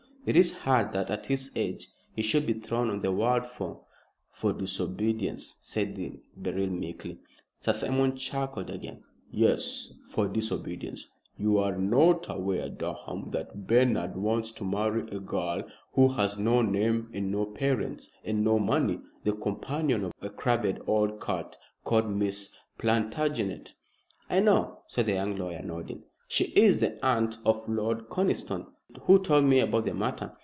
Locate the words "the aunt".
26.79-27.39